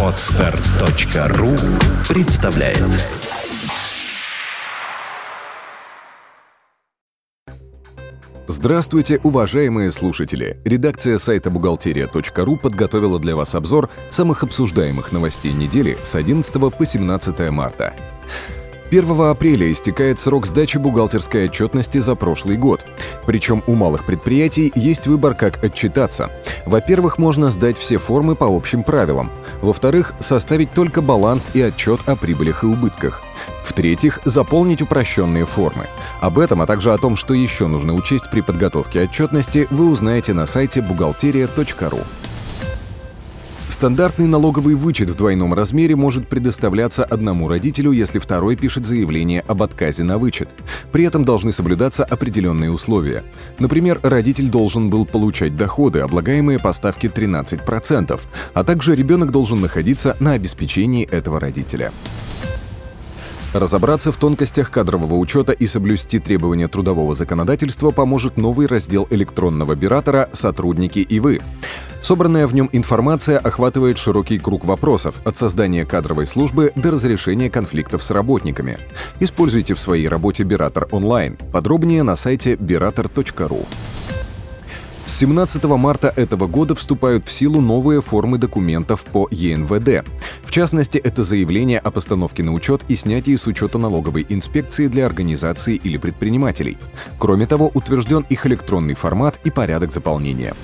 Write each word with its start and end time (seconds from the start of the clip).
Отстар.ру 0.00 1.50
представляет 2.08 2.78
Здравствуйте, 8.46 9.18
уважаемые 9.24 9.90
слушатели! 9.90 10.60
Редакция 10.64 11.18
сайта 11.18 11.50
бухгалтерия.ру 11.50 12.56
подготовила 12.58 13.18
для 13.18 13.34
вас 13.34 13.56
обзор 13.56 13.90
самых 14.10 14.44
обсуждаемых 14.44 15.10
новостей 15.10 15.52
недели 15.52 15.98
с 16.04 16.14
11 16.14 16.52
по 16.52 16.86
17 16.86 17.50
марта. 17.50 17.92
1 18.96 19.20
апреля 19.22 19.72
истекает 19.72 20.20
срок 20.20 20.46
сдачи 20.46 20.78
бухгалтерской 20.78 21.46
отчетности 21.46 21.98
за 21.98 22.14
прошлый 22.14 22.56
год. 22.56 22.86
Причем 23.26 23.64
у 23.66 23.74
малых 23.74 24.06
предприятий 24.06 24.70
есть 24.76 25.08
выбор, 25.08 25.34
как 25.34 25.64
отчитаться. 25.64 26.30
Во-первых, 26.64 27.18
можно 27.18 27.50
сдать 27.50 27.76
все 27.76 27.98
формы 27.98 28.36
по 28.36 28.44
общим 28.44 28.84
правилам. 28.84 29.32
Во-вторых, 29.62 30.14
составить 30.20 30.70
только 30.70 31.02
баланс 31.02 31.48
и 31.54 31.60
отчет 31.60 32.02
о 32.06 32.14
прибылях 32.14 32.62
и 32.62 32.66
убытках. 32.66 33.24
В-третьих, 33.64 34.20
заполнить 34.24 34.80
упрощенные 34.80 35.44
формы. 35.44 35.86
Об 36.20 36.38
этом, 36.38 36.62
а 36.62 36.66
также 36.66 36.92
о 36.92 36.98
том, 36.98 37.16
что 37.16 37.34
еще 37.34 37.66
нужно 37.66 37.94
учесть 37.94 38.30
при 38.30 38.42
подготовке 38.42 39.02
отчетности, 39.02 39.66
вы 39.70 39.90
узнаете 39.90 40.34
на 40.34 40.46
сайте 40.46 40.80
бухгалтерия.ру. 40.80 41.98
Стандартный 43.68 44.26
налоговый 44.26 44.74
вычет 44.74 45.10
в 45.10 45.14
двойном 45.14 45.52
размере 45.54 45.96
может 45.96 46.28
предоставляться 46.28 47.04
одному 47.04 47.48
родителю, 47.48 47.92
если 47.92 48.18
второй 48.18 48.56
пишет 48.56 48.86
заявление 48.86 49.40
об 49.40 49.62
отказе 49.62 50.04
на 50.04 50.18
вычет. 50.18 50.48
При 50.92 51.04
этом 51.04 51.24
должны 51.24 51.52
соблюдаться 51.52 52.04
определенные 52.04 52.70
условия. 52.70 53.24
Например, 53.58 53.98
родитель 54.02 54.48
должен 54.48 54.90
был 54.90 55.04
получать 55.04 55.56
доходы, 55.56 56.00
облагаемые 56.00 56.58
по 56.58 56.72
ставке 56.72 57.08
13%, 57.08 58.20
а 58.52 58.64
также 58.64 58.94
ребенок 58.94 59.32
должен 59.32 59.60
находиться 59.60 60.16
на 60.20 60.32
обеспечении 60.32 61.04
этого 61.04 61.40
родителя. 61.40 61.90
Разобраться 63.54 64.10
в 64.10 64.16
тонкостях 64.16 64.72
кадрового 64.72 65.14
учета 65.14 65.52
и 65.52 65.68
соблюсти 65.68 66.18
требования 66.18 66.66
трудового 66.66 67.14
законодательства 67.14 67.92
поможет 67.92 68.36
новый 68.36 68.66
раздел 68.66 69.06
электронного 69.10 69.76
биратора 69.76 70.28
«Сотрудники 70.32 70.98
и 70.98 71.20
вы». 71.20 71.38
Собранная 72.02 72.48
в 72.48 72.54
нем 72.54 72.68
информация 72.72 73.38
охватывает 73.38 73.98
широкий 73.98 74.40
круг 74.40 74.64
вопросов 74.64 75.20
от 75.24 75.36
создания 75.36 75.86
кадровой 75.86 76.26
службы 76.26 76.72
до 76.74 76.90
разрешения 76.90 77.48
конфликтов 77.48 78.02
с 78.02 78.10
работниками. 78.10 78.78
Используйте 79.20 79.74
в 79.74 79.78
своей 79.78 80.08
работе 80.08 80.42
Биратор 80.42 80.88
онлайн. 80.90 81.38
Подробнее 81.52 82.02
на 82.02 82.16
сайте 82.16 82.54
birator.ru. 82.54 83.64
С 85.06 85.18
17 85.18 85.62
марта 85.64 86.12
этого 86.16 86.46
года 86.46 86.74
вступают 86.74 87.28
в 87.28 87.32
силу 87.32 87.60
новые 87.60 88.00
формы 88.00 88.38
документов 88.38 89.04
по 89.04 89.28
ЕНВД. 89.30 90.08
В 90.42 90.50
частности, 90.50 90.96
это 90.96 91.22
заявление 91.22 91.78
о 91.78 91.90
постановке 91.90 92.42
на 92.42 92.54
учет 92.54 92.82
и 92.88 92.96
снятии 92.96 93.36
с 93.36 93.46
учета 93.46 93.76
налоговой 93.76 94.24
инспекции 94.30 94.88
для 94.88 95.04
организаций 95.04 95.76
или 95.76 95.98
предпринимателей. 95.98 96.78
Кроме 97.18 97.46
того, 97.46 97.70
утвержден 97.74 98.24
их 98.30 98.46
электронный 98.46 98.94
формат 98.94 99.38
и 99.44 99.50
порядок 99.50 99.92
заполнения. 99.92 100.54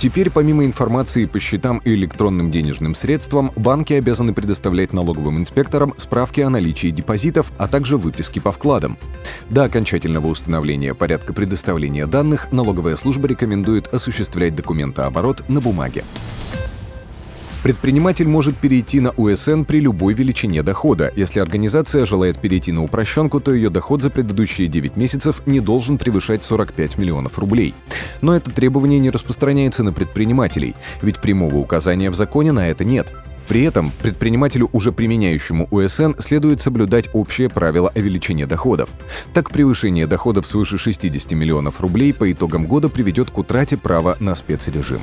Теперь, 0.00 0.30
помимо 0.30 0.64
информации 0.64 1.26
по 1.26 1.38
счетам 1.38 1.82
и 1.84 1.92
электронным 1.92 2.50
денежным 2.50 2.94
средствам, 2.94 3.52
банки 3.54 3.92
обязаны 3.92 4.32
предоставлять 4.32 4.94
налоговым 4.94 5.36
инспекторам 5.36 5.92
справки 5.98 6.40
о 6.40 6.48
наличии 6.48 6.88
депозитов, 6.88 7.52
а 7.58 7.68
также 7.68 7.98
выписки 7.98 8.38
по 8.38 8.50
вкладам. 8.50 8.96
До 9.50 9.64
окончательного 9.64 10.28
установления 10.28 10.94
порядка 10.94 11.34
предоставления 11.34 12.06
данных 12.06 12.50
налоговая 12.50 12.96
служба 12.96 13.28
рекомендует 13.28 13.92
осуществлять 13.92 14.56
документооборот 14.56 15.44
на 15.48 15.60
бумаге. 15.60 16.02
Предприниматель 17.62 18.26
может 18.26 18.56
перейти 18.56 19.00
на 19.00 19.10
УСН 19.10 19.64
при 19.64 19.80
любой 19.80 20.14
величине 20.14 20.62
дохода. 20.62 21.12
Если 21.14 21.40
организация 21.40 22.06
желает 22.06 22.38
перейти 22.38 22.72
на 22.72 22.82
упрощенку, 22.82 23.38
то 23.38 23.52
ее 23.52 23.68
доход 23.68 24.00
за 24.00 24.08
предыдущие 24.08 24.66
9 24.66 24.96
месяцев 24.96 25.42
не 25.44 25.60
должен 25.60 25.98
превышать 25.98 26.42
45 26.42 26.96
миллионов 26.96 27.38
рублей. 27.38 27.74
Но 28.22 28.34
это 28.34 28.50
требование 28.50 28.98
не 28.98 29.10
распространяется 29.10 29.82
на 29.82 29.92
предпринимателей, 29.92 30.74
ведь 31.02 31.20
прямого 31.20 31.56
указания 31.56 32.10
в 32.10 32.14
законе 32.14 32.52
на 32.52 32.70
это 32.70 32.84
нет. 32.84 33.08
При 33.46 33.64
этом 33.64 33.92
предпринимателю, 34.00 34.70
уже 34.72 34.90
применяющему 34.90 35.68
УСН, 35.70 36.12
следует 36.18 36.62
соблюдать 36.62 37.10
общее 37.12 37.50
правило 37.50 37.90
о 37.94 38.00
величине 38.00 38.46
доходов. 38.46 38.88
Так, 39.34 39.50
превышение 39.50 40.06
доходов 40.06 40.46
свыше 40.46 40.78
60 40.78 41.32
миллионов 41.32 41.80
рублей 41.80 42.14
по 42.14 42.30
итогам 42.32 42.66
года 42.66 42.88
приведет 42.88 43.30
к 43.30 43.36
утрате 43.36 43.76
права 43.76 44.16
на 44.18 44.34
спецрежим. 44.34 45.00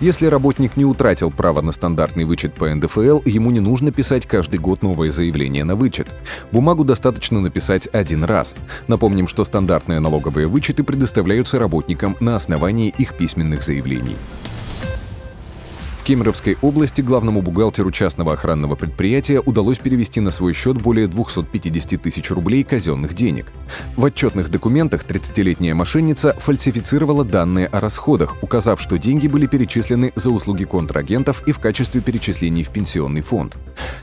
Если 0.00 0.26
работник 0.26 0.76
не 0.76 0.84
утратил 0.84 1.30
право 1.30 1.62
на 1.62 1.72
стандартный 1.72 2.24
вычет 2.24 2.52
по 2.52 2.68
НДФЛ, 2.68 3.20
ему 3.24 3.50
не 3.50 3.60
нужно 3.60 3.92
писать 3.92 4.26
каждый 4.26 4.58
год 4.58 4.82
новое 4.82 5.10
заявление 5.10 5.64
на 5.64 5.74
вычет. 5.74 6.08
Бумагу 6.52 6.84
достаточно 6.84 7.40
написать 7.40 7.88
один 7.90 8.22
раз. 8.22 8.54
Напомним, 8.88 9.26
что 9.26 9.42
стандартные 9.44 10.00
налоговые 10.00 10.48
вычеты 10.48 10.84
предоставляются 10.84 11.58
работникам 11.58 12.14
на 12.20 12.36
основании 12.36 12.94
их 12.98 13.14
письменных 13.14 13.62
заявлений. 13.62 14.16
Кемеровской 16.06 16.56
области 16.62 17.00
главному 17.00 17.42
бухгалтеру 17.42 17.90
частного 17.90 18.34
охранного 18.34 18.76
предприятия 18.76 19.40
удалось 19.40 19.78
перевести 19.78 20.20
на 20.20 20.30
свой 20.30 20.52
счет 20.52 20.80
более 20.80 21.08
250 21.08 22.00
тысяч 22.00 22.30
рублей 22.30 22.62
казенных 22.62 23.12
денег. 23.12 23.46
В 23.96 24.04
отчетных 24.04 24.48
документах 24.48 25.04
30-летняя 25.04 25.74
мошенница 25.74 26.34
фальсифицировала 26.34 27.24
данные 27.24 27.66
о 27.66 27.80
расходах, 27.80 28.40
указав, 28.40 28.80
что 28.80 28.98
деньги 28.98 29.26
были 29.26 29.46
перечислены 29.46 30.12
за 30.14 30.30
услуги 30.30 30.62
контрагентов 30.62 31.42
и 31.48 31.50
в 31.50 31.58
качестве 31.58 32.00
перечислений 32.00 32.62
в 32.62 32.70
пенсионный 32.70 33.22
фонд. 33.22 33.56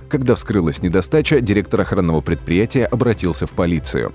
Когда 0.10 0.36
вскрылась 0.36 0.82
недостача, 0.82 1.40
директор 1.40 1.80
охранного 1.80 2.20
предприятия 2.20 2.84
обратился 2.84 3.48
в 3.48 3.54
полицию. 3.54 4.12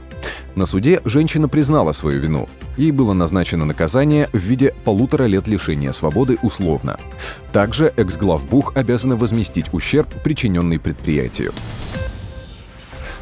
На 0.56 0.66
суде 0.66 1.00
женщина 1.06 1.48
признала 1.48 1.92
свою 1.92 2.20
вину. 2.20 2.50
Ей 2.78 2.92
было 2.92 3.12
назначено 3.12 3.64
наказание 3.64 4.28
в 4.32 4.38
виде 4.38 4.72
полутора 4.84 5.24
лет 5.24 5.48
лишения 5.48 5.90
свободы 5.90 6.38
условно. 6.42 6.98
Также 7.52 7.92
экс-главбух 7.96 8.76
обязана 8.76 9.16
возместить 9.16 9.74
ущерб, 9.74 10.08
причиненный 10.22 10.78
предприятию. 10.78 11.52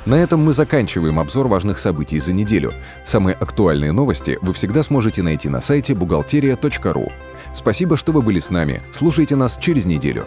На 0.04 0.16
этом 0.16 0.44
мы 0.44 0.52
заканчиваем 0.52 1.18
обзор 1.18 1.48
важных 1.48 1.78
событий 1.78 2.20
за 2.20 2.34
неделю. 2.34 2.74
Самые 3.06 3.34
актуальные 3.34 3.92
новости 3.92 4.38
вы 4.42 4.52
всегда 4.52 4.82
сможете 4.82 5.22
найти 5.22 5.48
на 5.48 5.62
сайте 5.62 5.94
бухгалтерия.ру. 5.94 7.10
Спасибо, 7.54 7.96
что 7.96 8.12
вы 8.12 8.20
были 8.20 8.40
с 8.40 8.50
нами. 8.50 8.82
Слушайте 8.92 9.36
нас 9.36 9.58
через 9.58 9.86
неделю. 9.86 10.26